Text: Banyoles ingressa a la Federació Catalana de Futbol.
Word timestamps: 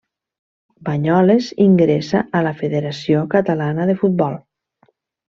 Banyoles 0.87 1.49
ingressa 1.65 2.21
a 2.39 2.41
la 2.47 2.53
Federació 2.61 3.21
Catalana 3.35 3.85
de 3.91 3.97
Futbol. 4.05 4.39